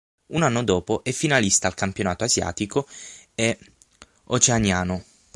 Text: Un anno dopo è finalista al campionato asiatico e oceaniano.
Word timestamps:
Un 0.31 0.41
anno 0.41 0.63
dopo 0.63 1.03
è 1.03 1.11
finalista 1.11 1.67
al 1.67 1.75
campionato 1.75 2.23
asiatico 2.23 2.87
e 3.35 3.55
oceaniano. 4.23 5.03